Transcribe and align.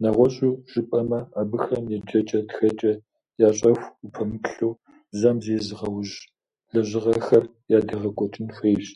Нэгъуэщӏу 0.00 0.52
жыпӏэмэ, 0.70 1.20
абыхэм 1.40 1.84
еджэкӏэ-тхэкӏэ 1.96 2.92
ящӏэху 3.48 3.94
упэмыплъэу, 4.04 4.72
бзэм 5.10 5.36
зезыгъэужь 5.44 6.14
лэжьыгъэхэр 6.72 7.44
ядегъэкӏуэкӏын 7.76 8.48
хуейщ. 8.56 8.86